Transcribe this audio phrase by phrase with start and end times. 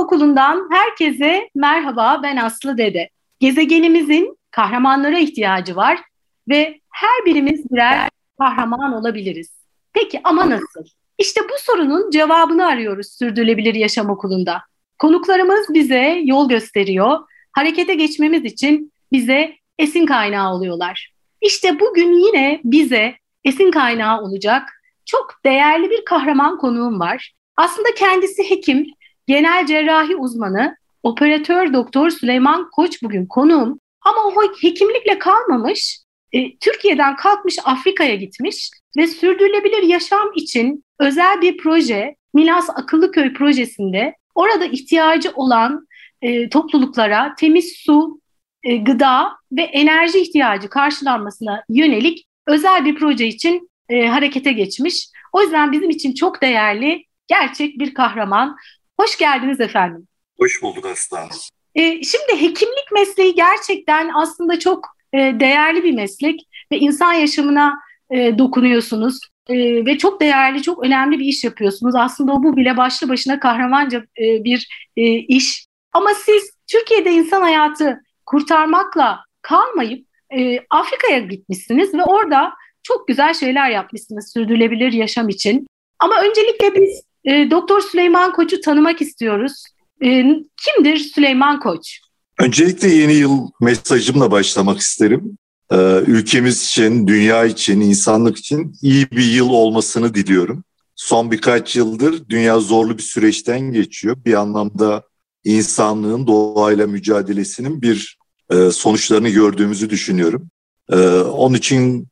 [0.00, 3.08] Okulundan herkese merhaba ben Aslı Dede.
[3.40, 6.00] Gezegenimizin kahramanlara ihtiyacı var
[6.48, 8.08] ve her birimiz birer
[8.38, 9.50] kahraman olabiliriz.
[9.92, 10.84] Peki ama nasıl?
[11.18, 14.62] İşte bu sorunun cevabını arıyoruz Sürdürülebilir Yaşam Okulu'nda.
[14.98, 17.18] Konuklarımız bize yol gösteriyor,
[17.52, 21.12] harekete geçmemiz için bize esin kaynağı oluyorlar.
[21.40, 23.14] İşte bugün yine bize
[23.44, 24.68] esin kaynağı olacak
[25.06, 27.32] çok değerli bir kahraman konuğum var.
[27.56, 28.86] Aslında kendisi hekim,
[29.30, 33.80] genel cerrahi uzmanı, operatör doktor Süleyman Koç bugün konuğum.
[34.00, 35.98] Ama o hekimlikle kalmamış,
[36.32, 44.14] e, Türkiye'den kalkmış Afrika'ya gitmiş ve sürdürülebilir yaşam için özel bir proje, Milas Akıllıköy projesinde
[44.34, 45.86] orada ihtiyacı olan
[46.22, 48.20] e, topluluklara temiz su,
[48.62, 55.08] e, gıda ve enerji ihtiyacı karşılanmasına yönelik özel bir proje için e, harekete geçmiş.
[55.32, 58.56] O yüzden bizim için çok değerli, gerçek bir kahraman.
[59.00, 60.08] Hoş geldiniz efendim.
[60.40, 61.28] Hoş bulduk Aslan.
[61.74, 66.40] E, şimdi hekimlik mesleği gerçekten aslında çok e, değerli bir meslek
[66.72, 67.78] ve insan yaşamına
[68.10, 69.56] e, dokunuyorsunuz e,
[69.86, 71.94] ve çok değerli, çok önemli bir iş yapıyorsunuz.
[71.94, 75.66] Aslında bu bile başlı başına kahramanca e, bir e, iş.
[75.92, 80.06] Ama siz Türkiye'de insan hayatı kurtarmakla kalmayıp
[80.38, 85.66] e, Afrika'ya gitmişsiniz ve orada çok güzel şeyler yapmışsınız sürdürülebilir yaşam için.
[85.98, 89.64] Ama öncelikle biz e, Doktor Süleyman Koç'u tanımak istiyoruz.
[90.04, 90.24] E,
[90.56, 92.00] kimdir Süleyman Koç?
[92.40, 95.38] Öncelikle yeni yıl mesajımla başlamak isterim.
[95.72, 100.64] Ee, ülkemiz için, dünya için, insanlık için iyi bir yıl olmasını diliyorum.
[100.96, 104.16] Son birkaç yıldır dünya zorlu bir süreçten geçiyor.
[104.24, 105.02] Bir anlamda
[105.44, 108.18] insanlığın doğayla mücadelesinin bir
[108.50, 110.50] e, sonuçlarını gördüğümüzü düşünüyorum.
[110.92, 112.08] E, onun için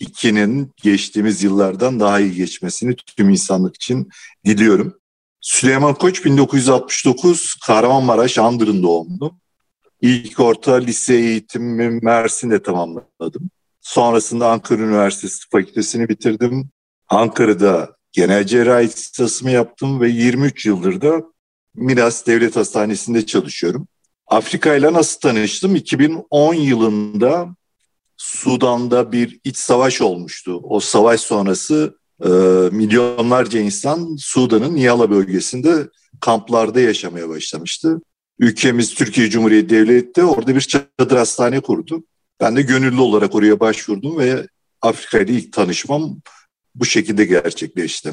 [0.00, 4.08] 2022'nin geçtiğimiz yıllardan daha iyi geçmesini tüm insanlık için
[4.44, 4.98] diliyorum.
[5.40, 9.38] Süleyman Koç 1969 Kahramanmaraş Andırın doğumlu.
[10.00, 13.50] İlk orta lise eğitimimi Mersin'de tamamladım.
[13.80, 16.70] Sonrasında Ankara Üniversitesi Fakültesini bitirdim.
[17.08, 21.22] Ankara'da genel cerrahi ihtisasımı yaptım ve 23 yıldır da
[21.74, 23.88] Milas Devlet Hastanesi'nde çalışıyorum.
[24.26, 25.76] Afrika ile nasıl tanıştım?
[25.76, 27.56] 2010 yılında
[28.18, 30.60] Sudan'da bir iç savaş olmuştu.
[30.62, 32.28] O savaş sonrası e,
[32.72, 35.88] milyonlarca insan Sudan'ın Niyala bölgesinde
[36.20, 38.00] kamplarda yaşamaya başlamıştı.
[38.38, 42.04] Ülkemiz Türkiye Cumhuriyeti Devleti de orada bir çadır hastane kurdu.
[42.40, 44.46] Ben de gönüllü olarak oraya başvurdum ve
[44.82, 46.20] Afrika ile ilk tanışmam
[46.74, 48.12] bu şekilde gerçekleşti.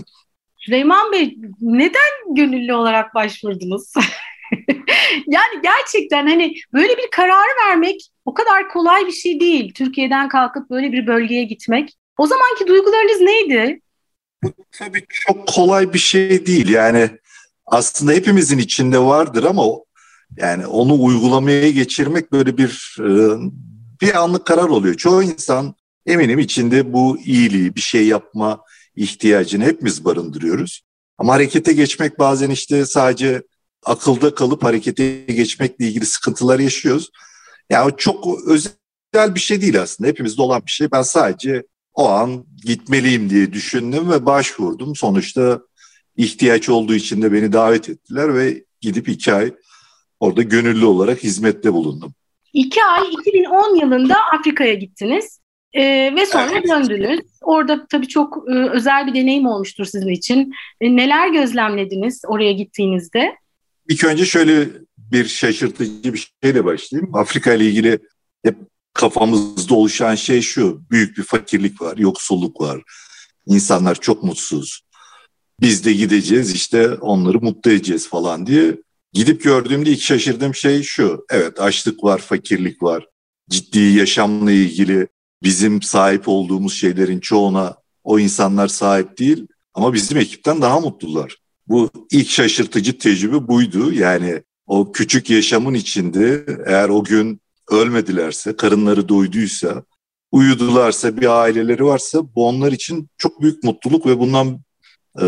[0.58, 3.94] Süleyman Bey neden gönüllü olarak başvurdunuz?
[5.28, 9.74] yani gerçekten hani böyle bir kararı vermek o kadar kolay bir şey değil.
[9.74, 11.94] Türkiye'den kalkıp böyle bir bölgeye gitmek.
[12.18, 13.82] O zamanki duygularınız neydi?
[14.44, 16.70] Bu tabii çok kolay bir şey değil.
[16.70, 17.10] Yani
[17.66, 19.64] aslında hepimizin içinde vardır ama
[20.38, 23.06] yani onu uygulamaya geçirmek böyle bir e,
[24.02, 24.96] bir anlık karar oluyor.
[24.96, 28.62] Çoğu insan eminim içinde bu iyiliği, bir şey yapma
[28.96, 30.82] ihtiyacını hepimiz barındırıyoruz.
[31.18, 33.42] Ama harekete geçmek bazen işte sadece
[33.85, 37.09] akılda kalıp harekete geçmekle ilgili sıkıntılar yaşıyoruz.
[37.69, 40.09] Yani çok özel bir şey değil aslında.
[40.09, 40.91] Hepimizde olan bir şey.
[40.91, 41.63] Ben sadece
[41.94, 44.95] o an gitmeliyim diye düşündüm ve başvurdum.
[44.95, 45.62] Sonuçta
[46.18, 49.53] ihtiyaç olduğu için de beni davet ettiler ve gidip iki ay
[50.19, 52.13] orada gönüllü olarak hizmette bulundum.
[52.53, 55.40] İki ay 2010 yılında Afrika'ya gittiniz
[55.74, 56.69] ee, ve sonra evet.
[56.69, 57.19] döndünüz.
[57.41, 60.53] Orada tabii çok e, özel bir deneyim olmuştur sizin için.
[60.81, 63.35] E, neler gözlemlediniz oraya gittiğinizde?
[63.90, 67.16] İlk önce şöyle bir şaşırtıcı bir şeyle başlayayım.
[67.16, 68.00] Afrika ile ilgili
[68.44, 68.57] hep
[68.94, 70.81] kafamızda oluşan şey şu.
[70.91, 72.81] Büyük bir fakirlik var, yoksulluk var.
[73.45, 74.81] İnsanlar çok mutsuz.
[75.62, 78.78] Biz de gideceğiz işte onları mutlu edeceğiz falan diye.
[79.13, 81.25] Gidip gördüğümde ilk şaşırdığım şey şu.
[81.29, 83.07] Evet açlık var, fakirlik var.
[83.50, 85.07] Ciddi yaşamla ilgili
[85.44, 89.48] bizim sahip olduğumuz şeylerin çoğuna o insanlar sahip değil.
[89.74, 91.38] Ama bizim ekipten daha mutlular.
[91.67, 93.94] Bu ilk şaşırtıcı tecrübe buydu.
[93.94, 97.41] Yani o küçük yaşamın içinde eğer o gün
[97.71, 99.83] ölmedilerse, karınları doyduysa,
[100.31, 104.62] uyudularsa, bir aileleri varsa bu onlar için çok büyük mutluluk ve bundan
[105.21, 105.25] e,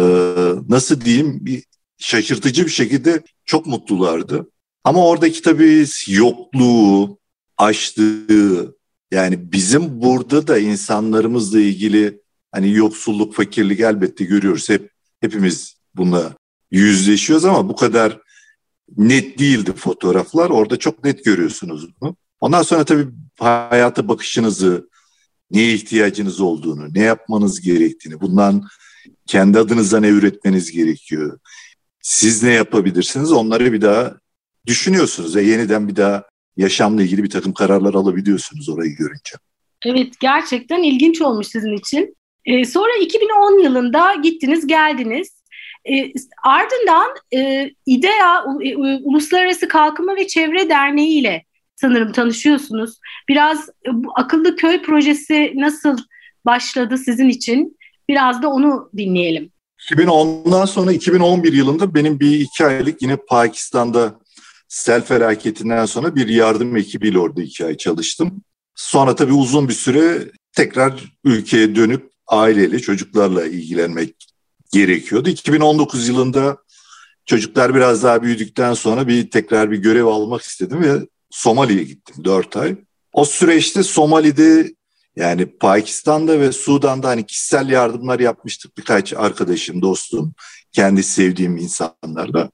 [0.69, 1.63] nasıl diyeyim bir
[1.97, 4.51] şaşırtıcı bir şekilde çok mutlulardı.
[4.83, 7.19] Ama oradaki tabii yokluğu,
[7.57, 8.77] açlığı
[9.11, 14.69] yani bizim burada da insanlarımızla ilgili hani yoksulluk, fakirlik elbette görüyoruz.
[14.69, 14.91] Hep
[15.21, 16.35] hepimiz bununla
[16.71, 18.19] yüzleşiyoruz ama bu kadar
[18.97, 20.49] net değildi fotoğraflar.
[20.49, 22.15] Orada çok net görüyorsunuz bunu.
[22.41, 23.07] Ondan sonra tabii
[23.39, 24.89] hayata bakışınızı,
[25.51, 28.63] neye ihtiyacınız olduğunu, ne yapmanız gerektiğini, bundan
[29.25, 31.39] kendi adınıza ne üretmeniz gerekiyor.
[32.01, 34.17] siz ne yapabilirsiniz onları bir daha
[34.65, 36.23] düşünüyorsunuz ve yeniden bir daha
[36.57, 39.35] yaşamla ilgili bir takım kararlar alabiliyorsunuz orayı görünce.
[39.85, 42.15] Evet gerçekten ilginç olmuş sizin için.
[42.45, 45.36] Ee, sonra 2010 yılında gittiniz geldiniz.
[45.91, 46.13] Ee,
[46.43, 51.45] ardından e, İDEA e, Uluslararası Kalkınma ve Çevre Derneği ile
[51.75, 52.99] sanırım tanışıyorsunuz.
[53.29, 55.97] Biraz e, bu akıllı köy projesi nasıl
[56.45, 57.77] başladı sizin için?
[58.09, 59.51] Biraz da onu dinleyelim.
[59.91, 64.19] 2010'dan sonra 2011 yılında benim bir iki aylık yine Pakistan'da
[64.67, 68.41] sel felaketinden sonra bir yardım ekibiyle orada iki ay çalıştım.
[68.75, 70.93] Sonra tabii uzun bir süre tekrar
[71.23, 74.26] ülkeye dönüp aileyle, çocuklarla ilgilenmek
[74.71, 75.29] gerekiyordu.
[75.29, 76.57] 2019 yılında
[77.25, 82.57] çocuklar biraz daha büyüdükten sonra bir tekrar bir görev almak istedim ve Somali'ye gittim 4
[82.57, 82.75] ay.
[83.13, 84.73] O süreçte Somali'de
[85.15, 90.33] yani Pakistan'da ve Sudan'da hani kişisel yardımlar yapmıştık birkaç arkadaşım, dostum,
[90.71, 92.49] kendi sevdiğim insanlarla.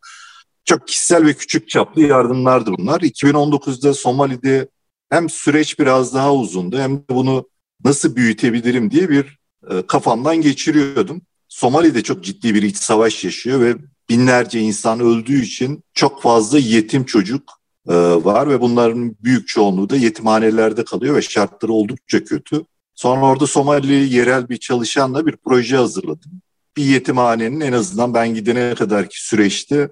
[0.65, 3.01] Çok kişisel ve küçük çaplı yardımlardı bunlar.
[3.01, 4.67] 2019'da Somali'de
[5.09, 7.49] hem süreç biraz daha uzundu hem de bunu
[7.85, 9.37] nasıl büyütebilirim diye bir
[9.69, 11.21] e, kafamdan geçiriyordum.
[11.53, 13.75] Somali'de çok ciddi bir iç savaş yaşıyor ve
[14.09, 17.43] binlerce insan öldüğü için çok fazla yetim çocuk
[17.87, 22.65] e, var ve bunların büyük çoğunluğu da yetimhanelerde kalıyor ve şartları oldukça kötü.
[22.95, 26.31] Sonra orada Somali yerel bir çalışanla bir proje hazırladım.
[26.77, 29.89] Bir yetimhanenin en azından ben gidene kadarki süreçte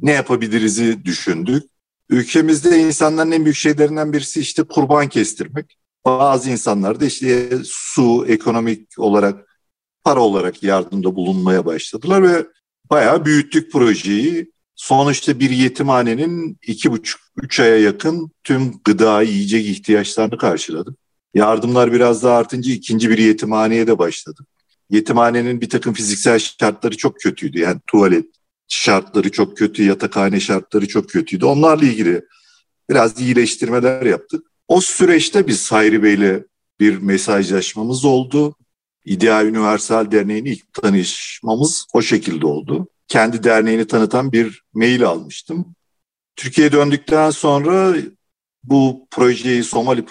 [0.00, 1.62] ne yapabiliriz'i düşündük.
[2.08, 5.78] Ülkemizde insanların en büyük şeylerinden birisi işte kurban kestirmek.
[6.04, 9.47] Bazı insanlar da işte su, ekonomik olarak,
[10.04, 12.46] para olarak yardımda bulunmaya başladılar ve
[12.90, 14.52] bayağı büyüttük projeyi.
[14.74, 20.96] Sonuçta bir yetimhanenin iki buçuk, üç aya yakın tüm gıda, yiyecek ihtiyaçlarını karşıladı.
[21.34, 24.44] Yardımlar biraz daha artınca ikinci bir yetimhaneye de başladı.
[24.90, 27.58] Yetimhanenin bir takım fiziksel şartları çok kötüydü.
[27.58, 28.26] Yani tuvalet
[28.68, 31.44] şartları çok kötü, yatakhane şartları çok kötüydü.
[31.44, 32.22] Onlarla ilgili
[32.90, 34.46] biraz iyileştirmeler yaptık.
[34.68, 36.44] O süreçte biz Hayri Bey'le
[36.80, 38.54] bir mesajlaşmamız oldu.
[39.08, 42.88] İdeal Üniversal Derneği'nin ilk tanışmamız o şekilde oldu.
[43.08, 45.74] Kendi derneğini tanıtan bir mail almıştım.
[46.36, 47.94] Türkiye'ye döndükten sonra
[48.64, 50.04] bu projeyi, Somali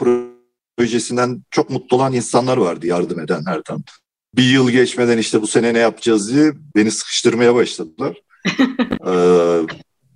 [0.77, 3.83] projesinden çok mutlu olan insanlar vardı yardım edenlerden.
[4.35, 8.21] Bir yıl geçmeden işte bu sene ne yapacağız diye beni sıkıştırmaya başladılar.
[9.07, 9.67] ee,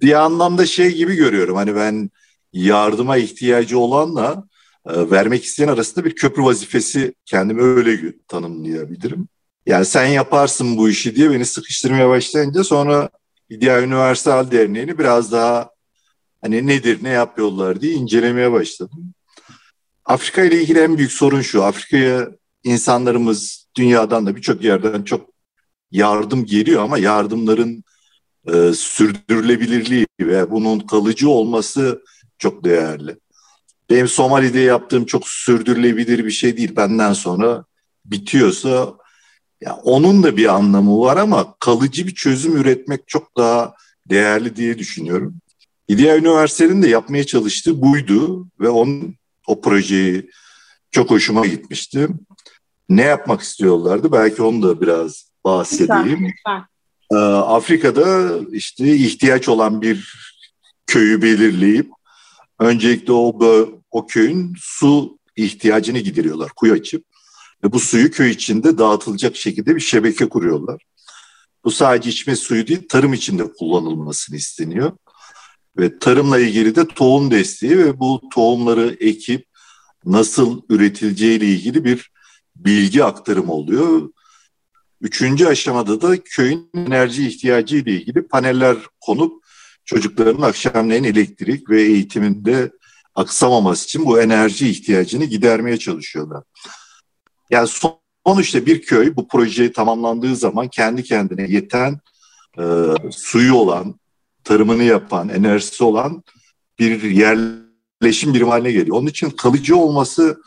[0.01, 2.09] bir anlamda şey gibi görüyorum hani ben
[2.53, 4.47] yardıma ihtiyacı olanla
[4.87, 9.27] vermek isteyen arasında bir köprü vazifesi kendimi öyle tanımlayabilirim.
[9.65, 13.09] Yani sen yaparsın bu işi diye beni sıkıştırmaya başlayınca sonra
[13.49, 15.69] İdeal Üniversal Derneği'ni biraz daha
[16.41, 19.13] hani nedir, ne yapıyorlar diye incelemeye başladım.
[20.05, 21.63] Afrika ile ilgili en büyük sorun şu.
[21.63, 22.29] Afrika'ya
[22.63, 25.29] insanlarımız dünyadan da birçok yerden çok
[25.91, 27.83] yardım geliyor ama yardımların
[28.53, 32.03] e, sürdürülebilirliği ve bunun kalıcı olması
[32.37, 33.15] çok değerli.
[33.91, 36.75] Benim Somali'de yaptığım çok sürdürülebilir bir şey değil.
[36.75, 37.65] Benden sonra
[38.05, 38.93] bitiyorsa
[39.61, 43.73] ya onun da bir anlamı var ama kalıcı bir çözüm üretmek çok daha
[44.09, 45.35] değerli diye düşünüyorum.
[45.87, 49.15] İdea Üniversitesi'nin de yapmaya çalıştığı buydu ve onun
[49.47, 50.29] o projeyi
[50.91, 52.07] çok hoşuma gitmişti.
[52.89, 54.11] Ne yapmak istiyorlardı?
[54.11, 56.03] Belki onu da biraz bahsedeyim.
[56.03, 56.65] Lütfen, lütfen.
[57.11, 60.13] Ee, Afrika'da işte ihtiyaç olan bir
[60.87, 61.89] köyü belirleyip
[62.59, 63.39] öncelikle o
[63.91, 67.05] o köyün su ihtiyacını gideriyorlar kuyu açıp
[67.63, 70.81] ve bu suyu köy içinde dağıtılacak şekilde bir şebeke kuruyorlar.
[71.63, 74.91] Bu sadece içme suyu değil tarım içinde kullanılmasını isteniyor.
[75.77, 79.45] Ve tarımla ilgili de tohum desteği ve bu tohumları ekip
[80.05, 82.11] nasıl üretileceği ile ilgili bir
[82.55, 84.09] bilgi aktarımı oluyor.
[85.01, 89.43] Üçüncü aşamada da köyün enerji ihtiyacı ile ilgili paneller konup
[89.85, 92.71] çocukların akşamleyin elektrik ve eğitiminde
[93.15, 96.43] aksamaması için bu enerji ihtiyacını gidermeye çalışıyorlar.
[97.49, 97.67] Yani
[98.25, 101.99] sonuçta bir köy bu proje tamamlandığı zaman kendi kendine yeten
[102.59, 102.63] e,
[103.11, 103.99] suyu olan,
[104.43, 106.23] tarımını yapan, enerjisi olan
[106.79, 108.97] bir yerleşim birimi haline geliyor.
[108.97, 110.41] Onun için kalıcı olması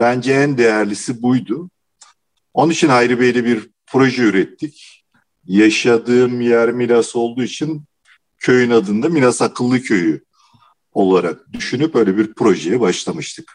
[0.00, 1.70] bence en değerlisi buydu.
[2.54, 5.04] Onun için Hayri Bey'le bir proje ürettik.
[5.44, 7.84] Yaşadığım yer Milas olduğu için
[8.38, 10.25] köyün adında Milas Akıllı Köyü
[10.96, 13.52] olarak düşünüp öyle bir projeye başlamıştık.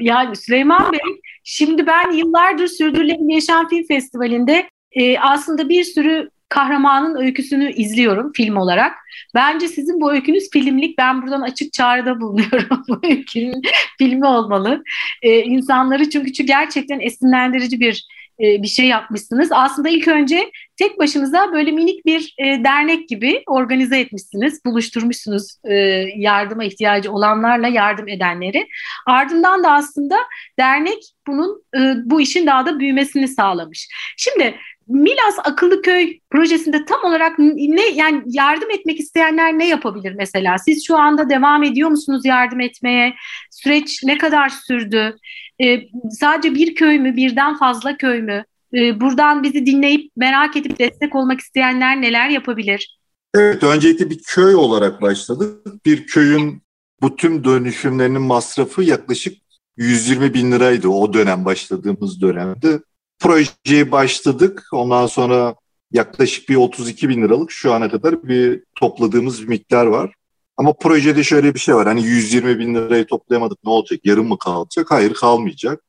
[0.00, 1.00] Yani Süleyman Bey,
[1.44, 8.56] şimdi ben yıllardır Sürdürülebilir Yaşam Film Festivali'nde e, aslında bir sürü kahramanın öyküsünü izliyorum film
[8.56, 8.92] olarak.
[9.34, 10.98] Bence sizin bu öykünüz filmlik.
[10.98, 12.84] Ben buradan açık çağrıda bulunuyorum.
[12.88, 13.62] bu öykünün
[13.98, 14.82] filmi olmalı.
[15.22, 18.06] Ee, insanları çünkü gerçekten esinlendirici bir
[18.40, 19.48] e, bir şey yapmışsınız.
[19.52, 25.74] Aslında ilk önce tek başınıza böyle minik bir e, dernek gibi organize etmişsiniz, buluşturmuşsunuz e,
[26.16, 28.68] yardıma ihtiyacı olanlarla yardım edenleri.
[29.06, 30.16] Ardından da aslında
[30.58, 33.88] dernek bunun e, bu işin daha da büyümesini sağlamış.
[34.16, 34.54] Şimdi
[34.88, 40.58] Milas Akıllı Köy projesinde tam olarak ne yani yardım etmek isteyenler ne yapabilir mesela?
[40.58, 43.14] Siz şu anda devam ediyor musunuz yardım etmeye?
[43.50, 45.16] Süreç ne kadar sürdü?
[45.62, 45.80] Ee,
[46.10, 48.44] sadece bir köy mü, birden fazla köy mü?
[48.74, 52.98] Ee, buradan bizi dinleyip merak edip destek olmak isteyenler neler yapabilir?
[53.34, 55.66] Evet, öncelikle bir köy olarak başladık.
[55.86, 56.62] Bir köyün
[57.02, 59.38] bu tüm dönüşümlerinin masrafı yaklaşık
[59.76, 62.80] 120 bin liraydı o dönem başladığımız dönemde.
[63.18, 64.62] Projeye başladık.
[64.72, 65.54] Ondan sonra
[65.92, 70.14] yaklaşık bir 32 bin liralık şu ana kadar bir topladığımız bir miktar var.
[70.56, 71.86] Ama projede şöyle bir şey var.
[71.86, 74.00] Hani 120 bin lirayı toplayamadık ne olacak?
[74.04, 74.86] Yarım mı kalacak?
[74.90, 75.82] Hayır kalmayacak.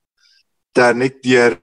[0.78, 1.54] Dernek diğer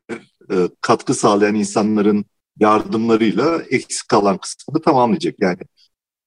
[0.50, 2.25] e, katkı sağlayan insanların
[2.61, 5.35] yardımlarıyla eksik kalan kısmını tamamlayacak.
[5.41, 5.61] Yani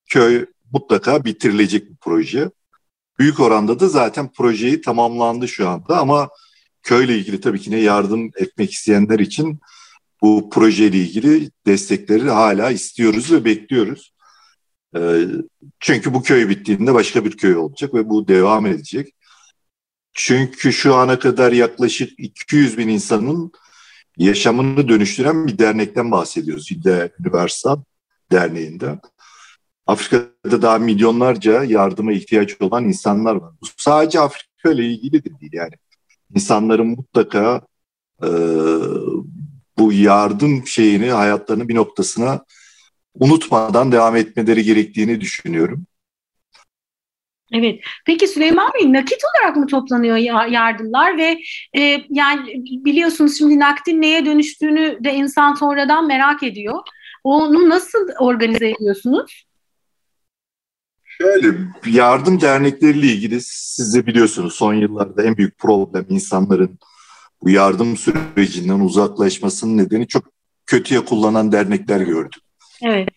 [0.10, 2.52] köy mutlaka bitirilecek bir proje.
[3.20, 6.30] Büyük oranda da zaten projeyi tamamlandı şu anda ama
[6.84, 9.60] köyle ilgili tabii ki ne yardım etmek isteyenler için
[10.22, 14.14] bu projeyle ilgili destekleri hala istiyoruz ve bekliyoruz.
[14.96, 15.26] Ee,
[15.80, 19.16] çünkü bu köy bittiğinde başka bir köy olacak ve bu devam edecek.
[20.14, 23.52] Çünkü şu ana kadar yaklaşık 200 bin insanın
[24.20, 26.72] yaşamını dönüştüren bir dernekten bahsediyoruz.
[26.72, 27.82] İddia Universal
[28.32, 29.00] Derneği'nden.
[29.88, 33.54] Afrika'da daha milyonlarca yardıma ihtiyaç olan insanlar var.
[33.62, 35.74] Bu sadece Afrika ile ilgili de değil yani
[36.36, 37.62] insanların mutlaka
[38.24, 38.30] e,
[39.78, 42.46] bu yardım şeyini hayatlarının bir noktasına
[43.14, 45.86] unutmadan devam etmeleri gerektiğini düşünüyorum.
[47.54, 47.80] Evet.
[48.06, 51.38] Peki Süleyman Bey nakit olarak mı toplanıyor yardımlar ve
[51.78, 56.80] e, yani biliyorsunuz şimdi nakdin neye dönüştüğünü de insan sonradan merak ediyor.
[57.24, 59.46] Onu nasıl organize ediyorsunuz?
[61.04, 66.80] Şöyle yardım dernekleriyle ilgili siz de biliyorsunuz son yıllarda en büyük problem insanların
[67.44, 70.24] bu yardım sürecinden uzaklaşmasının nedeni çok
[70.66, 72.42] kötüye kullanan dernekler gördük.
[72.82, 73.10] Evet.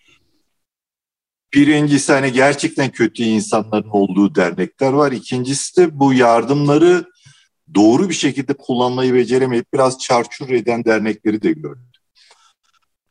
[1.54, 5.12] Birincisi hani gerçekten kötü insanların olduğu dernekler var.
[5.12, 7.04] İkincisi de bu yardımları
[7.74, 11.96] doğru bir şekilde kullanmayı beceremeyip biraz çarçur eden dernekleri de gördük.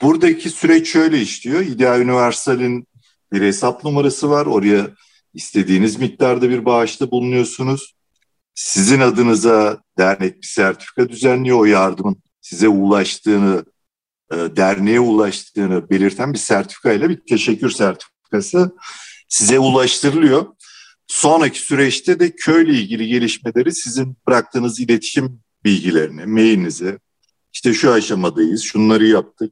[0.02, 1.62] Buradaki süreç şöyle işliyor.
[1.62, 2.88] İdea Universal'in
[3.34, 4.46] bir hesap numarası var.
[4.46, 4.88] Oraya
[5.34, 7.96] istediğiniz miktarda bir bağışta bulunuyorsunuz.
[8.56, 11.60] Sizin adınıza dernek bir sertifika düzenliyor.
[11.60, 13.66] O yardımın size ulaştığını,
[14.32, 18.21] e, derneğe ulaştığını belirten bir sertifika ile bir teşekkür sertifikası
[19.30, 20.46] size ulaştırılıyor.
[21.08, 27.00] Sonraki süreçte de köyle ilgili gelişmeleri sizin bıraktığınız iletişim bilgilerini, mailinize,
[27.54, 29.52] işte şu aşamadayız, şunları yaptık,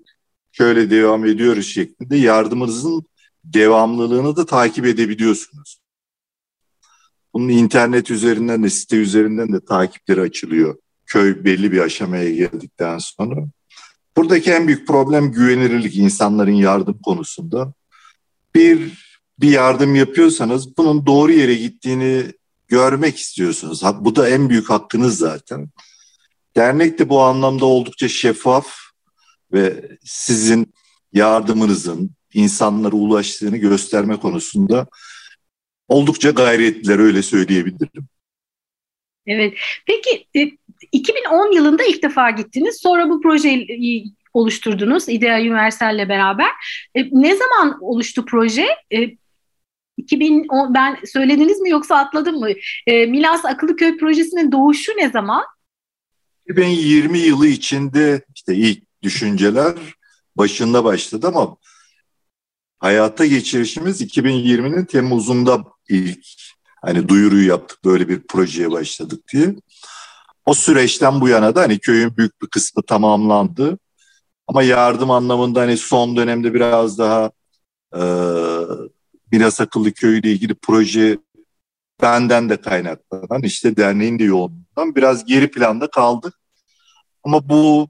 [0.51, 3.03] şöyle devam ediyoruz şeklinde yardımınızın
[3.43, 5.79] devamlılığını da takip edebiliyorsunuz.
[7.33, 10.77] Bunun internet üzerinden de site üzerinden de takipleri açılıyor.
[11.05, 13.47] Köy belli bir aşamaya geldikten sonra.
[14.17, 17.73] Buradaki en büyük problem güvenilirlik insanların yardım konusunda.
[18.55, 18.91] Bir
[19.39, 22.23] bir yardım yapıyorsanız bunun doğru yere gittiğini
[22.67, 23.81] görmek istiyorsunuz.
[23.99, 25.69] Bu da en büyük hakkınız zaten.
[26.55, 28.67] Dernek de bu anlamda oldukça şeffaf
[29.53, 30.73] ve sizin
[31.13, 34.87] yardımınızın, insanlara ulaştığını gösterme konusunda
[35.87, 38.07] oldukça gayretliler öyle söyleyebilirim.
[39.27, 39.53] Evet.
[39.85, 40.27] Peki
[40.91, 42.79] 2010 e, yılında ilk defa gittiniz.
[42.81, 46.49] Sonra bu projeyi oluşturdunuz İdea Universal'le beraber.
[46.95, 48.67] E, ne zaman oluştu proje?
[49.97, 52.49] 2010 e, ben söylediniz mi yoksa atladım mı?
[52.87, 55.43] Milas Akıllı Köy projesinin doğuşu ne zaman?
[56.49, 59.75] 2020 yılı içinde işte ilk düşünceler
[60.35, 61.57] başında başladı ama
[62.79, 66.25] hayata geçirişimiz 2020'nin Temmuz'unda ilk
[66.81, 69.55] hani duyuruyu yaptık böyle bir projeye başladık diye.
[70.45, 73.77] O süreçten bu yana da hani köyün büyük bir kısmı tamamlandı.
[74.49, 77.31] Ama yardım anlamında hani son dönemde biraz daha
[77.95, 78.01] e,
[79.31, 81.17] biraz akıllı köyüyle ilgili proje
[82.01, 86.33] benden de kaynaklanan işte derneğin de yoğunluğundan biraz geri planda kaldık.
[87.23, 87.87] Ama bu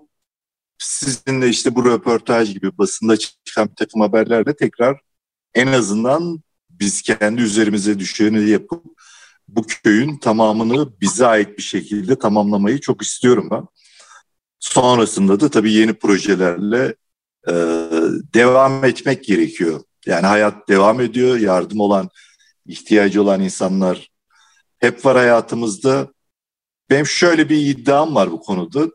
[0.77, 5.01] sizinle işte bu röportaj gibi basında çıkan bir takım haberlerle tekrar
[5.53, 8.83] en azından biz kendi üzerimize düşeni yapıp
[9.47, 13.67] bu köyün tamamını bize ait bir şekilde tamamlamayı çok istiyorum ben.
[14.59, 16.95] Sonrasında da tabii yeni projelerle
[17.47, 17.53] e,
[18.33, 19.81] devam etmek gerekiyor.
[20.05, 22.09] Yani hayat devam ediyor, yardım olan,
[22.65, 24.11] ihtiyacı olan insanlar
[24.79, 26.07] hep var hayatımızda.
[26.89, 28.87] Benim şöyle bir iddiam var bu konuda.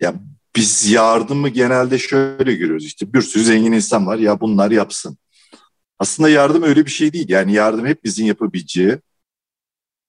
[0.00, 0.14] Ya
[0.56, 5.18] biz yardımı genelde şöyle görüyoruz işte bir sürü zengin insan var ya bunlar yapsın.
[5.98, 7.28] Aslında yardım öyle bir şey değil.
[7.28, 8.98] Yani yardım hep bizim yapabileceği.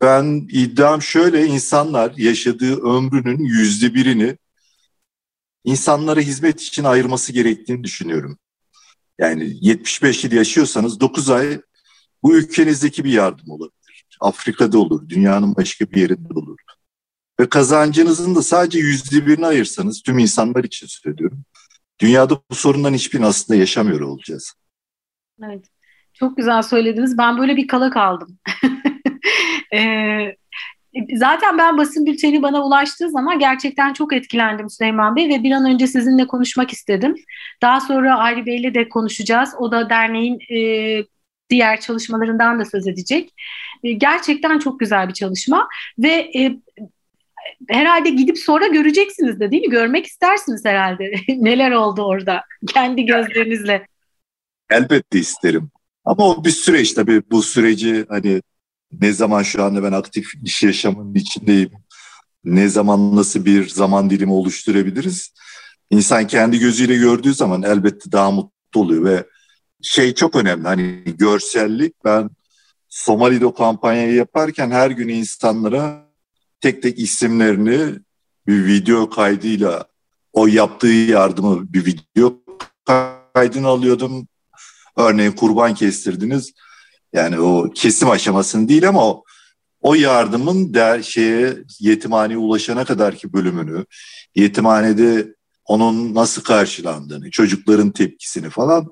[0.01, 4.37] Ben iddiam şöyle insanlar yaşadığı ömrünün yüzde birini
[5.63, 8.39] insanlara hizmet için ayırması gerektiğini düşünüyorum.
[9.19, 11.61] Yani 75 yıl yaşıyorsanız 9 ay
[12.23, 14.07] bu ülkenizdeki bir yardım olabilir.
[14.19, 16.57] Afrika'da olur, dünyanın başka bir yerinde olur.
[17.39, 21.43] Ve kazancınızın da sadece yüzde birini ayırsanız tüm insanlar için söylüyorum.
[21.99, 24.53] Dünyada bu sorundan hiçbirini aslında yaşamıyor olacağız.
[25.43, 25.65] Evet.
[26.13, 27.17] Çok güzel söylediniz.
[27.17, 28.39] Ben böyle bir kala kaldım.
[29.73, 30.35] ee,
[31.15, 35.65] zaten ben basın bülteni bana ulaştığı zaman gerçekten çok etkilendim Süleyman Bey ve bir an
[35.65, 37.15] önce sizinle konuşmak istedim.
[37.61, 39.49] Daha sonra Ayri Bey'le de konuşacağız.
[39.59, 41.03] O da derneğin e,
[41.49, 43.33] diğer çalışmalarından da söz edecek.
[43.83, 45.67] E, gerçekten çok güzel bir çalışma
[45.99, 46.57] ve e,
[47.69, 49.69] herhalde gidip sonra göreceksiniz de değil mi?
[49.69, 51.13] Görmek istersiniz herhalde.
[51.27, 53.87] Neler oldu orada kendi gözlerinizle.
[54.69, 55.69] Elbette isterim.
[56.05, 58.41] Ama o bir süreç tabii bu süreci hani
[58.91, 61.71] ne zaman şu anda ben aktif iş yaşamının içindeyim,
[62.43, 65.33] ne zaman nasıl bir zaman dilimi oluşturabiliriz?
[65.89, 69.23] İnsan kendi gözüyle gördüğü zaman elbette daha mutlu oluyor ve
[69.81, 72.29] şey çok önemli hani görsellik ben
[72.89, 76.09] Somali'de kampanyayı yaparken her gün insanlara
[76.61, 77.99] tek tek isimlerini
[78.47, 79.85] bir video kaydıyla
[80.33, 82.33] o yaptığı yardımı bir video
[83.33, 84.27] kaydını alıyordum.
[84.97, 86.53] Örneğin kurban kestirdiniz.
[87.13, 89.23] Yani o kesim aşamasını değil ama o,
[89.81, 93.85] o yardımın der, şeye yetimhaneye ulaşana kadar ki bölümünü,
[94.35, 95.35] yetimhanede
[95.65, 98.91] onun nasıl karşılandığını, çocukların tepkisini falan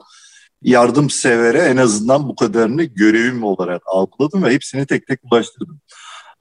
[0.62, 5.80] yardımsevere en azından bu kadarını görevim olarak algıladım ve hepsini tek tek ulaştırdım.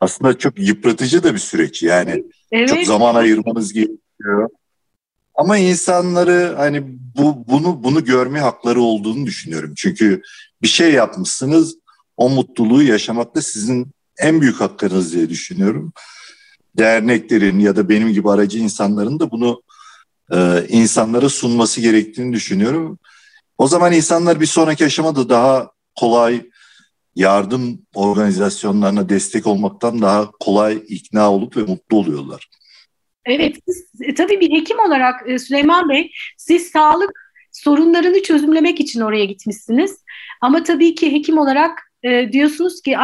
[0.00, 2.24] Aslında çok yıpratıcı da bir süreç yani.
[2.52, 2.68] Evet.
[2.68, 4.48] Çok zaman ayırmanız gerekiyor.
[5.34, 6.82] Ama insanları hani
[7.16, 9.72] bu bunu bunu görme hakları olduğunu düşünüyorum.
[9.76, 10.22] Çünkü
[10.62, 11.76] bir şey yapmışsınız,
[12.16, 13.86] o mutluluğu yaşamak da sizin
[14.18, 15.92] en büyük hakkınız diye düşünüyorum.
[16.78, 19.62] Derneklerin ya da benim gibi aracı insanların da bunu
[20.32, 22.98] e, insanlara sunması gerektiğini düşünüyorum.
[23.58, 26.50] O zaman insanlar bir sonraki aşamada daha kolay
[27.14, 32.48] yardım organizasyonlarına destek olmaktan daha kolay ikna olup ve mutlu oluyorlar.
[33.24, 37.25] Evet, siz, e, tabii bir hekim olarak e, Süleyman Bey, siz sağlık
[37.62, 39.98] sorunlarını çözümlemek için oraya gitmişsiniz.
[40.40, 42.96] Ama tabii ki hekim olarak e, diyorsunuz ki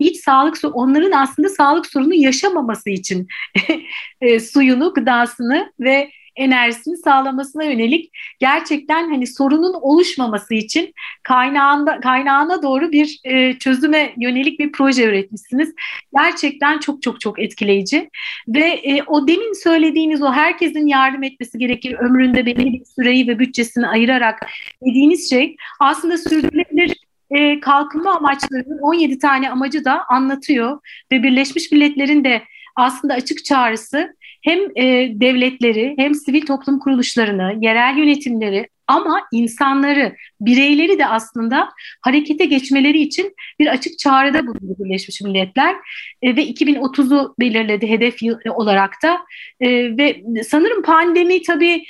[0.00, 3.28] hiç sağlık onların aslında sağlık sorunu yaşamaması için
[4.20, 12.92] e, suyunu, gıdasını ve enerjisini sağlamasına yönelik gerçekten hani sorunun oluşmaması için kaynağında kaynağına doğru
[12.92, 15.74] bir e, çözüme yönelik bir proje üretmişsiniz.
[16.18, 18.10] Gerçekten çok çok çok etkileyici
[18.48, 23.38] ve e, o demin söylediğiniz o herkesin yardım etmesi gerekir ömründe belli bir süreyi ve
[23.38, 24.46] bütçesini ayırarak
[24.86, 30.80] dediğiniz şey aslında sürdürülebilir e, kalkınma amaçlarının 17 tane amacı da anlatıyor
[31.12, 32.42] ve Birleşmiş Milletler'in de
[32.76, 40.98] aslında açık çağrısı hem e, devletleri hem sivil toplum kuruluşlarını, yerel yönetimleri ama insanları, bireyleri
[40.98, 41.68] de aslında
[42.02, 45.74] harekete geçmeleri için bir açık çağrıda bulundu Birleşmiş Milletler.
[46.22, 49.18] E, ve 2030'u belirledi hedef yıl olarak da.
[49.60, 51.84] E, ve sanırım pandemi tabii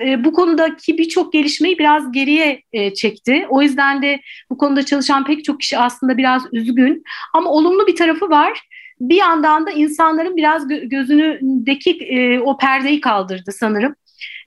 [0.00, 3.46] e, bu konudaki birçok gelişmeyi biraz geriye e, çekti.
[3.48, 7.02] O yüzden de bu konuda çalışan pek çok kişi aslında biraz üzgün.
[7.34, 8.67] Ama olumlu bir tarafı var
[9.00, 13.94] bir yandan da insanların biraz gözünündeki e, o perdeyi kaldırdı sanırım.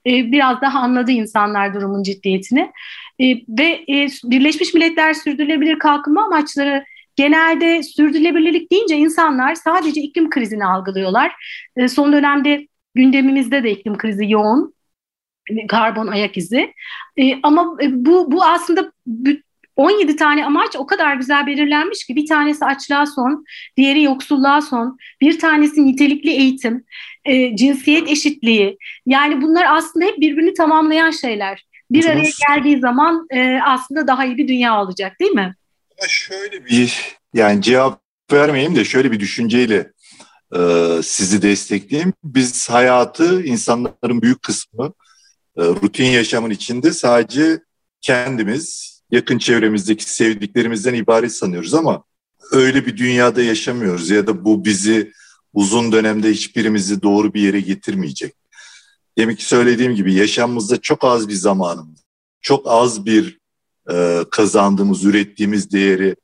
[0.06, 2.72] E, biraz daha anladı insanlar durumun ciddiyetini.
[3.20, 6.84] E, ve e, Birleşmiş Milletler Sürdürülebilir Kalkınma Amaçları
[7.16, 11.32] genelde sürdürülebilirlik deyince insanlar sadece iklim krizini algılıyorlar.
[11.76, 14.74] E, son dönemde gündemimizde de iklim krizi yoğun
[15.68, 16.74] karbon ayak izi.
[17.16, 18.92] E, ama e, bu bu aslında
[19.76, 23.44] 17 tane amaç o kadar güzel belirlenmiş ki bir tanesi açlığa son,
[23.76, 26.84] diğeri yoksulluğa son, bir tanesi nitelikli eğitim,
[27.24, 28.78] e, cinsiyet eşitliği.
[29.06, 31.66] Yani bunlar aslında hep birbirini tamamlayan şeyler.
[31.90, 35.54] Bir araya geldiği zaman e, aslında daha iyi bir dünya olacak değil mi?
[36.08, 38.00] Şöyle bir yani cevap
[38.32, 39.92] vermeyeyim de şöyle bir düşünceyle
[40.56, 40.60] e,
[41.02, 42.12] sizi destekleyeyim.
[42.24, 44.92] Biz hayatı insanların büyük kısmı
[45.56, 47.60] e, rutin yaşamın içinde sadece
[48.00, 52.04] kendimiz yakın çevremizdeki sevdiklerimizden ibaret sanıyoruz ama
[52.52, 55.12] öyle bir dünyada yaşamıyoruz ya da bu bizi
[55.52, 58.34] uzun dönemde hiçbirimizi doğru bir yere getirmeyecek.
[59.18, 62.04] Demek ki söylediğim gibi yaşamımızda çok az bir zamanımız,
[62.40, 63.38] çok az bir
[63.90, 66.16] e, kazandığımız, ürettiğimiz değeri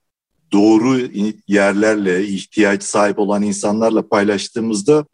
[0.53, 1.01] doğru
[1.49, 5.07] yerlerle, ihtiyaç sahip olan insanlarla paylaştığımızda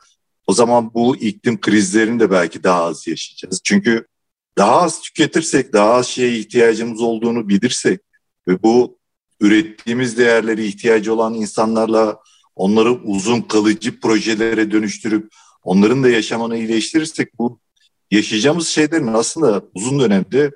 [0.47, 3.61] O zaman bu iklim krizlerini de belki daha az yaşayacağız.
[3.65, 4.07] Çünkü
[4.59, 8.01] daha az tüketirsek, daha az şeye ihtiyacımız olduğunu bilirsek
[8.49, 8.99] ve bu
[9.41, 12.19] ürettiğimiz değerleri ihtiyacı olan insanlarla
[12.57, 17.61] onları uzun kalıcı projelere dönüştürüp onların da yaşamını iyileştirirsek bu
[18.11, 20.51] yaşayacağımız şeylerin aslında uzun dönemde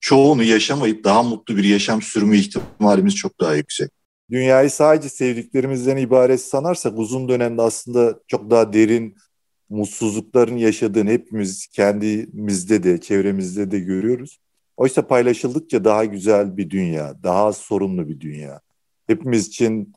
[0.00, 3.90] çoğunu yaşamayıp daha mutlu bir yaşam sürme ihtimalimiz çok daha yüksek.
[4.30, 9.16] Dünyayı sadece sevdiklerimizden ibaret sanarsak uzun dönemde aslında çok daha derin
[9.70, 14.38] mutsuzlukların yaşadığını hepimiz kendimizde de çevremizde de görüyoruz.
[14.76, 18.60] Oysa paylaşıldıkça daha güzel bir dünya, daha sorunlu bir dünya.
[19.06, 19.92] Hepimiz için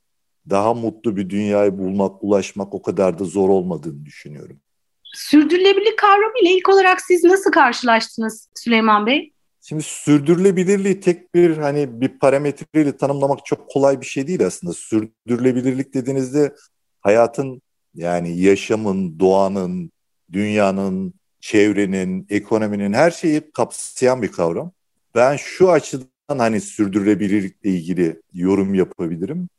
[0.49, 4.59] daha mutlu bir dünyayı bulmak, ulaşmak o kadar da zor olmadığını düşünüyorum.
[5.03, 9.33] Sürdürülebilirlik kavramı ile ilk olarak siz nasıl karşılaştınız Süleyman Bey?
[9.61, 14.73] Şimdi sürdürülebilirliği tek bir hani bir parametreyle tanımlamak çok kolay bir şey değil aslında.
[14.73, 16.55] Sürdürülebilirlik dediğinizde
[17.01, 17.61] hayatın
[17.95, 19.91] yani yaşamın, doğanın,
[20.31, 24.71] dünyanın, çevrenin, ekonominin her şeyi kapsayan bir kavram.
[25.15, 29.49] Ben şu açıdan hani sürdürülebilirlikle ilgili yorum yapabilirim.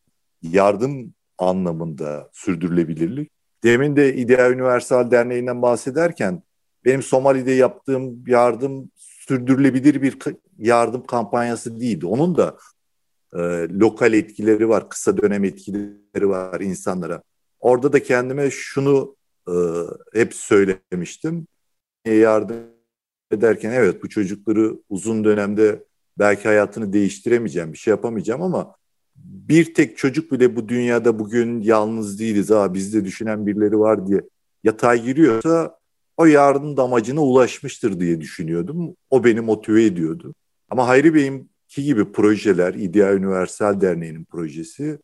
[0.43, 3.31] Yardım anlamında sürdürülebilirlik.
[3.63, 6.43] Demin de İdea Universal Derneği'nden bahsederken
[6.85, 10.19] benim Somali'de yaptığım yardım sürdürülebilir bir
[10.59, 12.07] yardım kampanyası değildi.
[12.07, 12.57] Onun da
[13.33, 17.23] e, lokal etkileri var, kısa dönem etkileri var insanlara.
[17.65, 19.17] Orada da kendime şunu
[19.49, 19.55] e,
[20.13, 21.47] hep söylemiştim.
[22.07, 22.57] Yardım
[23.31, 25.85] ederken evet bu çocukları uzun dönemde
[26.19, 28.75] belki hayatını değiştiremeyeceğim, bir şey yapamayacağım ama
[29.17, 32.51] bir tek çocuk bile bu dünyada bugün yalnız değiliz.
[32.51, 34.21] Ha bizde düşünen birileri var diye
[34.65, 35.79] yatay giriyorsa
[36.17, 38.97] o yardım amacına ulaşmıştır diye düşünüyordum.
[39.11, 40.35] O beni motive ediyordu.
[40.71, 44.99] Ama Hayri Bey'in ki gibi projeler, İdea Üniversal Derneği'nin projesi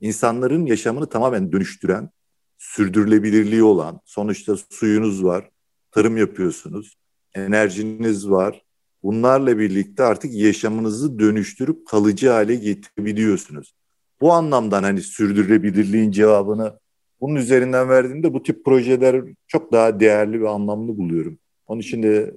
[0.00, 2.10] insanların yaşamını tamamen dönüştüren,
[2.58, 5.50] sürdürülebilirliği olan, sonuçta suyunuz var,
[5.90, 6.96] tarım yapıyorsunuz,
[7.34, 8.62] enerjiniz var.
[9.02, 13.74] Bunlarla birlikte artık yaşamınızı dönüştürüp kalıcı hale getirebiliyorsunuz.
[14.20, 16.78] Bu anlamdan hani sürdürülebilirliğin cevabını
[17.20, 21.38] bunun üzerinden verdiğimde bu tip projeler çok daha değerli ve anlamlı buluyorum.
[21.66, 22.34] Onun için de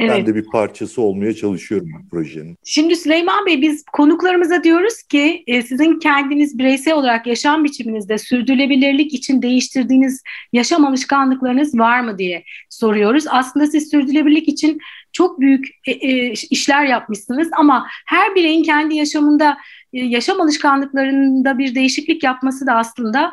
[0.00, 0.18] Evet.
[0.18, 2.58] Ben de bir parçası olmaya çalışıyorum bu projenin.
[2.64, 9.14] Şimdi Süleyman Bey biz konuklarımıza diyoruz ki e, sizin kendiniz bireysel olarak yaşam biçiminizde sürdürülebilirlik
[9.14, 13.24] için değiştirdiğiniz yaşam alışkanlıklarınız var mı diye soruyoruz.
[13.28, 14.78] Aslında siz sürdürülebilirlik için
[15.12, 19.56] çok büyük e, e, işler yapmışsınız ama her bireyin kendi yaşamında
[19.92, 23.32] e, yaşam alışkanlıklarında bir değişiklik yapması da aslında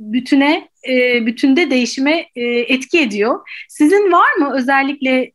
[0.00, 0.68] bütüne
[1.26, 2.26] bütünde değişime
[2.68, 3.48] etki ediyor.
[3.68, 5.32] Sizin var mı özellikle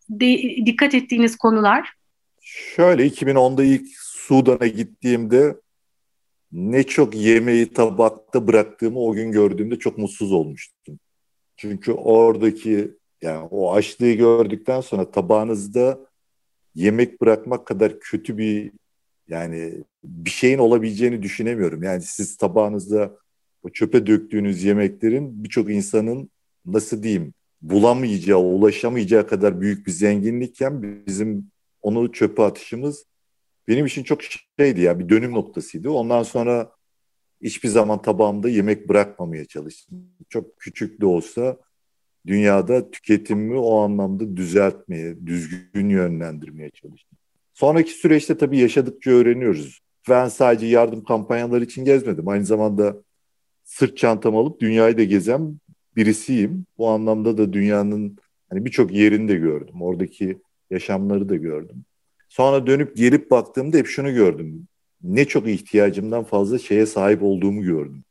[0.65, 1.93] dikkat ettiğiniz konular?
[2.41, 5.55] Şöyle 2010'da ilk Sudan'a gittiğimde
[6.51, 10.99] ne çok yemeği tabakta bıraktığımı o gün gördüğümde çok mutsuz olmuştum.
[11.57, 12.91] Çünkü oradaki
[13.23, 15.99] yani o açlığı gördükten sonra tabağınızda
[16.75, 18.71] yemek bırakmak kadar kötü bir
[19.27, 21.83] yani bir şeyin olabileceğini düşünemiyorum.
[21.83, 23.17] Yani siz tabağınızda
[23.63, 26.29] o çöpe döktüğünüz yemeklerin birçok insanın
[26.65, 33.05] nasıl diyeyim bulamayacağı, ulaşamayacağı kadar büyük bir zenginlikken bizim onu çöpe atışımız
[33.67, 34.19] benim için çok
[34.59, 35.89] şeydi ya bir dönüm noktasıydı.
[35.89, 36.71] Ondan sonra
[37.41, 40.09] hiçbir zaman tabağımda yemek bırakmamaya çalıştım.
[40.29, 41.57] Çok küçük de olsa
[42.27, 47.17] dünyada tüketimimi o anlamda düzeltmeye, düzgün yönlendirmeye çalıştım.
[47.53, 49.79] Sonraki süreçte tabii yaşadıkça öğreniyoruz.
[50.09, 52.27] Ben sadece yardım kampanyaları için gezmedim.
[52.27, 52.97] Aynı zamanda
[53.63, 55.59] sırt çantamı alıp dünyayı da gezen
[55.95, 56.65] birisiyim.
[56.77, 58.17] Bu anlamda da dünyanın
[58.49, 59.81] hani birçok yerini de gördüm.
[59.81, 60.37] Oradaki
[60.71, 61.85] yaşamları da gördüm.
[62.29, 64.67] Sonra dönüp gelip baktığımda hep şunu gördüm.
[65.03, 68.03] Ne çok ihtiyacımdan fazla şeye sahip olduğumu gördüm.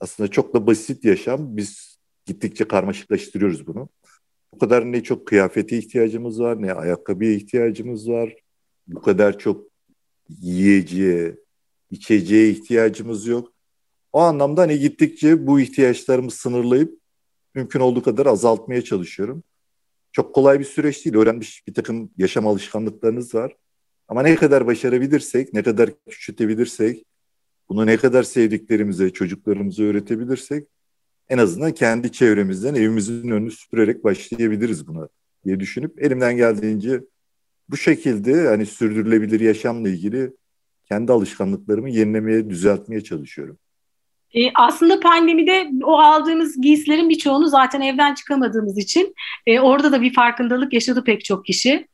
[0.00, 1.56] Aslında çok da basit yaşam.
[1.56, 1.93] Biz
[2.26, 3.88] gittikçe karmaşıklaştırıyoruz bunu.
[4.54, 8.36] Bu kadar ne çok kıyafete ihtiyacımız var, ne ayakkabıya ihtiyacımız var.
[8.86, 9.66] Bu kadar çok
[10.28, 11.36] yiyeceğe,
[11.90, 13.52] içeceğe ihtiyacımız yok.
[14.12, 16.98] O anlamda hani gittikçe bu ihtiyaçlarımı sınırlayıp
[17.54, 19.42] mümkün olduğu kadar azaltmaya çalışıyorum.
[20.12, 21.16] Çok kolay bir süreç değil.
[21.16, 23.56] Öğrenmiş bir takım yaşam alışkanlıklarınız var.
[24.08, 27.04] Ama ne kadar başarabilirsek, ne kadar küçültebilirsek,
[27.68, 30.68] bunu ne kadar sevdiklerimize, çocuklarımıza öğretebilirsek
[31.28, 35.08] en azından kendi çevremizden evimizin önünü süpürerek başlayabiliriz buna
[35.44, 37.00] diye düşünüp elimden geldiğince
[37.68, 40.30] bu şekilde hani sürdürülebilir yaşamla ilgili
[40.88, 43.58] kendi alışkanlıklarımı yenilemeye, düzeltmeye çalışıyorum.
[44.34, 49.14] E, aslında pandemide o aldığımız giysilerin birçoğunu zaten evden çıkamadığımız için
[49.46, 51.88] e, orada da bir farkındalık yaşadı pek çok kişi.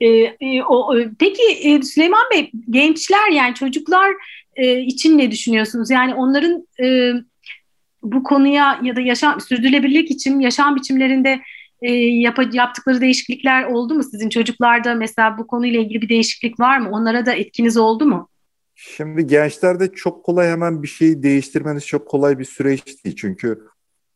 [0.00, 4.12] E, e, o, peki e, Süleyman Bey gençler yani çocuklar
[4.56, 5.90] e, için ne düşünüyorsunuz?
[5.90, 7.12] Yani onların e,
[8.02, 11.40] bu konuya ya da yaşam sürdürülebilirlik için yaşam biçimlerinde
[11.82, 14.02] e, yap, yaptıkları değişiklikler oldu mu?
[14.02, 16.88] Sizin çocuklarda mesela bu konuyla ilgili bir değişiklik var mı?
[16.92, 18.28] Onlara da etkiniz oldu mu?
[18.74, 23.16] Şimdi gençlerde çok kolay hemen bir şeyi değiştirmeniz çok kolay bir süreç değil.
[23.16, 23.58] Çünkü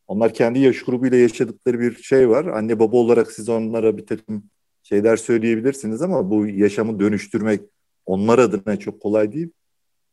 [0.07, 2.45] onlar kendi yaş grubuyla yaşadıkları bir şey var.
[2.45, 4.45] Anne baba olarak siz onlara bir takım
[4.83, 7.61] şeyler söyleyebilirsiniz ama bu yaşamı dönüştürmek
[8.07, 9.51] onlar adına çok kolay değil.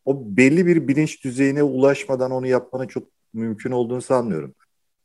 [0.06, 4.56] O belli bir bilinç düzeyine ulaşmadan onu yapmanın çok mümkün olduğunu sanmıyorum.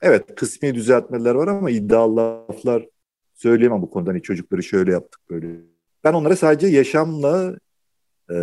[0.02, 2.86] Evet kısmi düzeltmeler var ama iddialı laflar
[3.34, 4.10] söyleyemem bu konuda.
[4.10, 5.46] Hani çocukları şöyle yaptık böyle.
[6.04, 7.56] Ben onlara sadece yaşamla
[8.30, 8.36] e,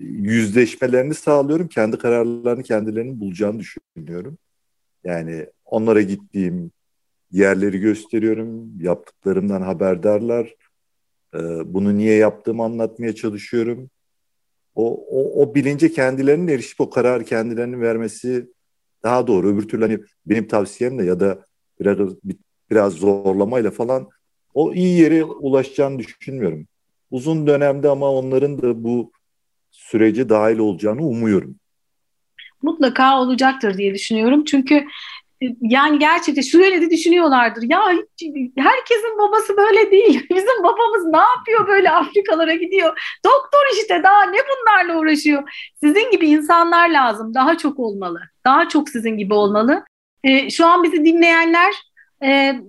[0.00, 1.68] yüzleşmelerini sağlıyorum.
[1.68, 4.38] Kendi kararlarını kendilerinin bulacağını düşünüyorum.
[5.04, 6.70] Yani onlara gittiğim
[7.30, 8.80] yerleri gösteriyorum.
[8.80, 10.54] Yaptıklarımdan haberdarlar.
[11.34, 11.38] E,
[11.74, 13.90] bunu niye yaptığımı anlatmaya çalışıyorum.
[14.76, 18.46] O, o, o bilince kendilerinin erişip o kararı kendilerinin vermesi
[19.02, 19.48] daha doğru.
[19.48, 21.44] Öbür türlü hani benim tavsiyem de ya da
[21.80, 21.98] biraz
[22.70, 24.08] biraz zorlamayla falan
[24.54, 26.66] o iyi yere ulaşacağını düşünmüyorum.
[27.10, 29.12] Uzun dönemde ama onların da bu
[29.70, 31.56] sürece dahil olacağını umuyorum.
[32.62, 34.44] Mutlaka olacaktır diye düşünüyorum.
[34.44, 34.84] Çünkü
[35.60, 37.62] yani gerçekten şöyle de düşünüyorlardır.
[37.62, 37.80] Ya
[38.58, 40.26] herkesin babası böyle değil.
[40.30, 43.18] Bizim babamız ne yapıyor böyle Afrikalara gidiyor.
[43.24, 45.42] Doktor işte daha ne bunlarla uğraşıyor.
[45.80, 47.34] Sizin gibi insanlar lazım.
[47.34, 48.20] Daha çok olmalı.
[48.44, 49.84] Daha çok sizin gibi olmalı.
[50.24, 51.72] Ee, şu an bizi dinleyenler
[52.22, 52.60] e,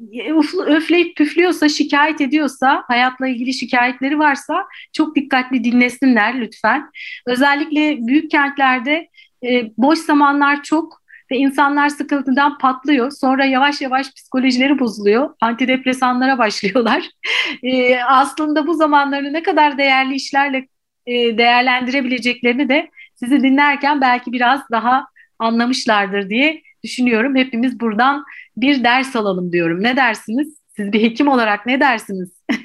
[0.66, 6.92] öfleyip püflüyorsa, şikayet ediyorsa, hayatla ilgili şikayetleri varsa çok dikkatli dinlesinler lütfen.
[7.28, 9.08] Özellikle büyük kentlerde
[9.44, 13.12] e, boş zamanlar çok ve insanlar sıkıntıdan patlıyor.
[13.12, 15.30] Sonra yavaş yavaş psikolojileri bozuluyor.
[15.42, 17.04] Antidepresanlara başlıyorlar.
[17.64, 20.68] E, aslında bu zamanlarını ne kadar değerli işlerle
[21.06, 25.08] e, değerlendirebileceklerini de sizi dinlerken belki biraz daha
[25.40, 27.36] anlamışlardır diye düşünüyorum.
[27.36, 28.26] Hepimiz buradan
[28.58, 29.84] bir ders alalım diyorum.
[29.84, 30.58] Ne dersiniz?
[30.76, 32.44] Siz bir hekim olarak ne dersiniz?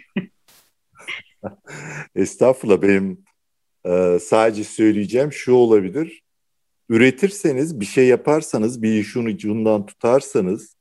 [2.15, 3.25] Estağfurullah benim
[3.87, 6.23] e, sadece söyleyeceğim şu olabilir
[6.89, 10.77] üretirseniz, bir şey yaparsanız, bir işin ucundan tutarsanız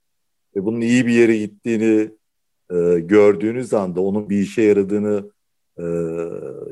[0.55, 2.11] ve bunun iyi bir yere gittiğini
[2.71, 5.31] e, gördüğünüz anda, onun bir işe yaradığını
[5.77, 5.85] e,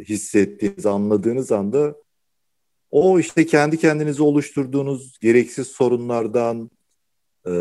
[0.04, 1.96] hissettiğiniz, anladığınız anda
[2.92, 6.70] o işte kendi kendinize oluşturduğunuz gereksiz sorunlardan,
[7.46, 7.52] e,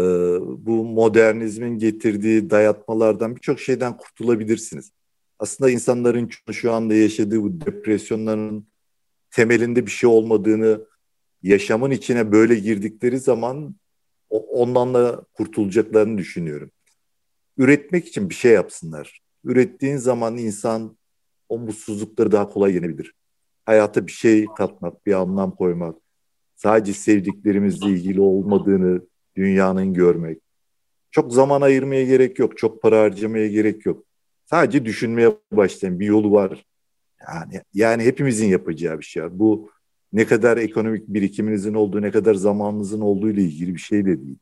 [0.40, 4.92] bu modernizmin getirdiği dayatmalardan birçok şeyden kurtulabilirsiniz.
[5.38, 8.66] Aslında insanların şu anda yaşadığı bu depresyonların
[9.30, 10.86] temelinde bir şey olmadığını
[11.42, 13.74] yaşamın içine böyle girdikleri zaman
[14.30, 16.70] ondan da kurtulacaklarını düşünüyorum.
[17.56, 19.20] Üretmek için bir şey yapsınlar.
[19.44, 20.96] Ürettiğin zaman insan
[21.48, 23.14] o mutsuzlukları daha kolay yenebilir.
[23.66, 25.96] Hayata bir şey katmak, bir anlam koymak,
[26.56, 29.02] sadece sevdiklerimizle ilgili olmadığını
[29.36, 30.38] dünyanın görmek.
[31.10, 34.04] Çok zaman ayırmaya gerek yok, çok para harcamaya gerek yok.
[34.44, 36.64] Sadece düşünmeye başlayın, bir yolu var.
[37.28, 39.22] Yani yani hepimizin yapacağı bir şey.
[39.30, 39.70] Bu
[40.12, 44.38] ne kadar ekonomik birikiminizin olduğu, ne kadar zamanınızın olduğu ile ilgili bir şey de değil.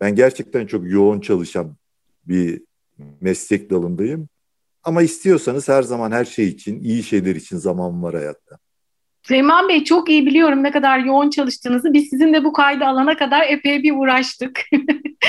[0.00, 1.76] Ben gerçekten çok yoğun çalışan
[2.24, 2.62] bir
[3.20, 4.28] meslek dalındayım.
[4.84, 8.58] Ama istiyorsanız her zaman her şey için, iyi şeyler için zaman var hayatta.
[9.22, 11.92] Süleyman Bey çok iyi biliyorum ne kadar yoğun çalıştığınızı.
[11.92, 14.60] Biz sizinle bu kaydı alana kadar epey bir uğraştık.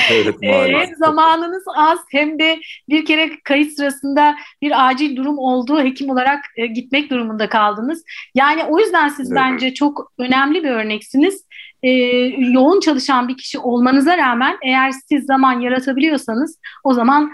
[0.10, 5.84] Evet hem zamanınız az hem de bir kere kayıt sırasında bir acil durum oldu.
[5.84, 8.04] Hekim olarak e, gitmek durumunda kaldınız.
[8.36, 9.42] Yani o yüzden siz evet.
[9.42, 11.46] bence çok önemli bir örneksiniz.
[11.84, 11.90] Ee,
[12.38, 17.32] yoğun çalışan bir kişi olmanıza rağmen eğer siz zaman yaratabiliyorsanız o zaman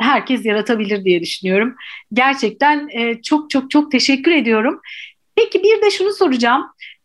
[0.00, 1.74] herkes yaratabilir diye düşünüyorum.
[2.12, 4.80] Gerçekten e, çok çok çok teşekkür ediyorum.
[5.44, 6.62] Peki bir de şunu soracağım.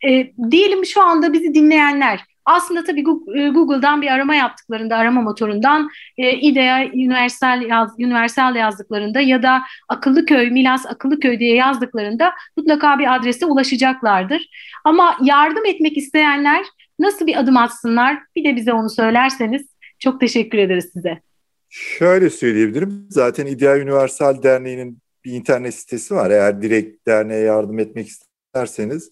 [0.07, 2.99] E, diyelim şu anda bizi dinleyenler aslında tabii
[3.35, 9.61] e, Google'dan bir arama yaptıklarında, arama motorundan e, IDEA Universal, yaz, Universal yazdıklarında ya da
[9.89, 14.49] Akıllıköy, Milas Akıllıköy diye yazdıklarında mutlaka bir adrese ulaşacaklardır.
[14.83, 16.65] Ama yardım etmek isteyenler
[16.99, 18.17] nasıl bir adım atsınlar?
[18.35, 19.67] Bir de bize onu söylerseniz
[19.99, 21.21] çok teşekkür ederiz size.
[21.69, 23.07] Şöyle söyleyebilirim.
[23.09, 26.31] Zaten İDEA Universal Derneği'nin bir internet sitesi var.
[26.31, 28.07] Eğer direkt derneğe yardım etmek
[28.55, 29.11] isterseniz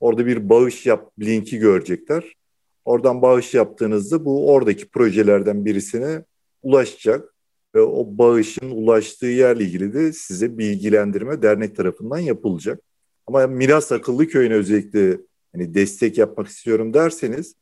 [0.00, 2.34] orada bir bağış yap linki görecekler.
[2.84, 6.24] Oradan bağış yaptığınızda bu oradaki projelerden birisine
[6.62, 7.34] ulaşacak
[7.74, 12.80] ve o bağışın ulaştığı yerle ilgili de size bilgilendirme dernek tarafından yapılacak.
[13.26, 15.18] Ama Miras Akıllı Köyü'ne özellikle
[15.52, 17.54] hani destek yapmak istiyorum derseniz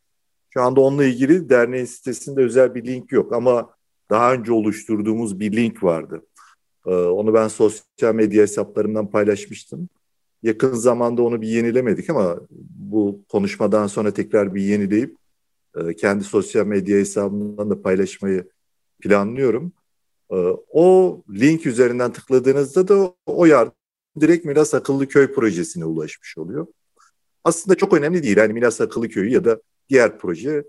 [0.49, 3.69] şu anda onunla ilgili derneğin sitesinde özel bir link yok ama
[4.09, 6.21] daha önce oluşturduğumuz bir link vardı.
[6.87, 9.89] Ee, onu ben sosyal medya hesaplarımdan paylaşmıştım.
[10.43, 12.39] Yakın zamanda onu bir yenilemedik ama
[12.91, 15.15] bu konuşmadan sonra tekrar bir yenileyip
[15.75, 18.49] e, kendi sosyal medya hesabımdan da paylaşmayı
[18.99, 19.73] planlıyorum.
[20.31, 20.35] E,
[20.69, 23.73] o link üzerinden tıkladığınızda da o yardım
[24.19, 26.67] direkt Milas Akıllı Köy projesine ulaşmış oluyor.
[27.43, 28.37] Aslında çok önemli değil.
[28.37, 30.63] Yani Milas Akıllı Köyü ya da diğer proje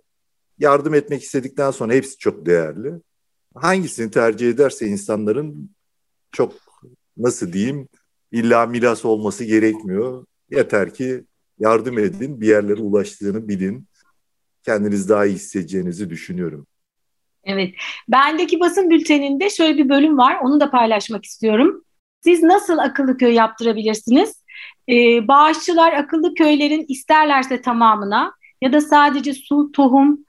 [0.59, 2.93] yardım etmek istedikten sonra hepsi çok değerli.
[3.55, 5.71] Hangisini tercih ederse insanların
[6.33, 6.53] çok
[7.17, 7.89] nasıl diyeyim
[8.33, 10.27] illa miras olması gerekmiyor.
[10.51, 11.25] Yeter ki
[11.59, 13.87] yardım edin, bir yerlere ulaştığını bilin.
[14.63, 16.67] Kendiniz daha iyi hissedeceğinizi düşünüyorum.
[17.45, 17.75] Evet.
[18.09, 20.39] Bendeki basın bülteninde şöyle bir bölüm var.
[20.43, 21.85] Onu da paylaşmak istiyorum.
[22.21, 24.43] Siz nasıl akıllı köy yaptırabilirsiniz?
[24.89, 30.25] Ee, bağışçılar akıllı köylerin isterlerse tamamına ya da sadece su, tohum,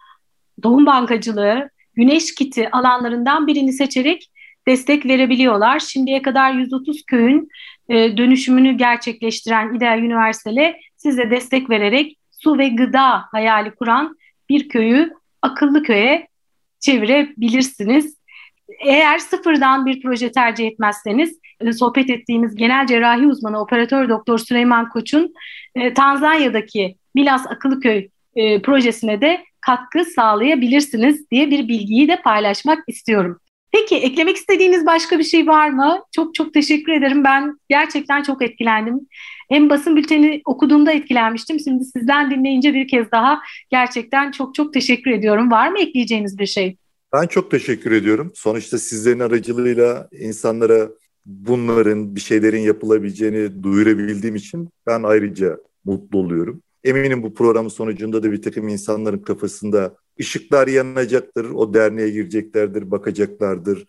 [0.61, 4.31] tohum bankacılığı, güneş kiti alanlarından birini seçerek
[4.67, 5.79] destek verebiliyorlar.
[5.79, 7.49] Şimdiye kadar 130 köyün
[7.89, 14.17] e, dönüşümünü gerçekleştiren İdeal Üniversiteli size destek vererek su ve gıda hayali kuran
[14.49, 16.27] bir köyü akıllı köye
[16.79, 18.17] çevirebilirsiniz.
[18.85, 24.89] Eğer sıfırdan bir proje tercih etmezseniz e, sohbet ettiğimiz genel cerrahi uzmanı operatör doktor Süleyman
[24.89, 25.33] Koç'un
[25.75, 33.39] e, Tanzanya'daki Milas Akıllıköy e, projesine de katkı sağlayabilirsiniz diye bir bilgiyi de paylaşmak istiyorum.
[33.73, 35.99] Peki eklemek istediğiniz başka bir şey var mı?
[36.11, 37.23] Çok çok teşekkür ederim.
[37.23, 38.99] Ben gerçekten çok etkilendim.
[39.49, 41.59] Hem basın bülteni okuduğumda etkilenmiştim.
[41.59, 45.51] Şimdi sizden dinleyince bir kez daha gerçekten çok çok teşekkür ediyorum.
[45.51, 46.77] Var mı ekleyeceğiniz bir şey?
[47.13, 48.31] Ben çok teşekkür ediyorum.
[48.35, 50.89] Sonuçta sizlerin aracılığıyla insanlara
[51.25, 56.61] bunların bir şeylerin yapılabileceğini duyurabildiğim için ben ayrıca mutlu oluyorum.
[56.83, 63.85] Eminim bu programın sonucunda da bir takım insanların kafasında ışıklar yanacaktır, o derneğe gireceklerdir, bakacaklardır,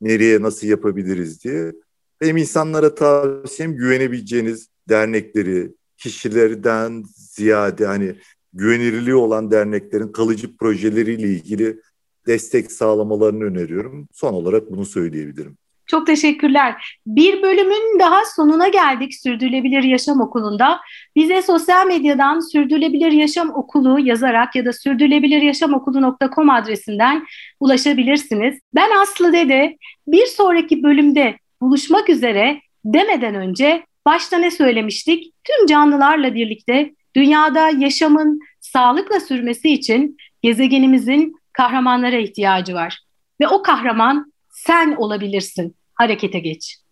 [0.00, 1.72] nereye nasıl yapabiliriz diye.
[2.20, 8.16] Benim insanlara tavsiyem güvenebileceğiniz dernekleri, kişilerden ziyade hani
[8.52, 11.80] güvenirliği olan derneklerin kalıcı projeleriyle ilgili
[12.26, 14.08] destek sağlamalarını öneriyorum.
[14.12, 15.56] Son olarak bunu söyleyebilirim.
[15.86, 16.98] Çok teşekkürler.
[17.06, 20.80] Bir bölümün daha sonuna geldik Sürdürülebilir Yaşam Okulu'nda.
[21.16, 27.26] Bize sosyal medyadan Sürdürülebilir Yaşam Okulu yazarak ya da sürdürülebiliryaşamokulu.com adresinden
[27.60, 28.58] ulaşabilirsiniz.
[28.74, 29.76] Ben Aslı Dede.
[30.06, 35.34] Bir sonraki bölümde buluşmak üzere demeden önce başta ne söylemiştik?
[35.44, 43.00] Tüm canlılarla birlikte dünyada yaşamın sağlıkla sürmesi için gezegenimizin kahramanlara ihtiyacı var.
[43.40, 44.32] Ve o kahraman
[44.66, 45.76] sen olabilirsin.
[45.94, 46.83] Harekete geç.